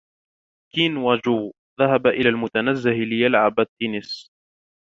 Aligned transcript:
كين 0.73 0.93
و 1.05 1.15
جو 1.25 1.51
ذهبا 1.79 2.09
إلى 2.09 2.29
المنتزه 2.29 2.89
ليلعبا 2.91 3.63
التنس. 3.63 4.31